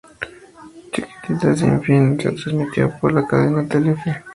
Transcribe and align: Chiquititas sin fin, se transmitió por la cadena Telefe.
Chiquititas 0.91 1.59
sin 1.59 1.79
fin, 1.83 2.19
se 2.19 2.31
transmitió 2.31 2.91
por 2.99 3.13
la 3.13 3.27
cadena 3.27 3.67
Telefe. 3.67 4.23